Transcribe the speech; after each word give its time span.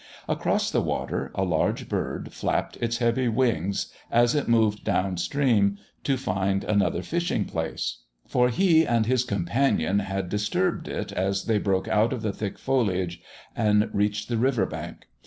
Across 0.27 0.71
the 0.71 0.81
water 0.81 1.31
a 1.35 1.43
large 1.43 1.87
bird, 1.87 2.33
flapped 2.33 2.75
its 2.77 2.97
heavy 2.97 3.27
wings, 3.27 3.93
as 4.09 4.33
it 4.33 4.47
moved 4.47 4.83
down 4.83 5.15
stream 5.17 5.77
to 6.03 6.17
find 6.17 6.63
another 6.63 7.03
fishing 7.03 7.45
place. 7.45 7.97
For 8.27 8.49
he 8.49 8.83
and 8.83 9.05
his 9.05 9.23
companion 9.23 9.99
had 9.99 10.27
disturbed 10.27 10.87
it 10.87 11.11
as 11.11 11.45
they 11.45 11.59
broke 11.59 11.87
out 11.87 12.13
of 12.13 12.23
the 12.23 12.33
thick 12.33 12.57
foliage 12.57 13.21
and 13.55 13.91
reached 13.93 14.27
the 14.27 14.37
river 14.37 14.65
bank. 14.65 15.05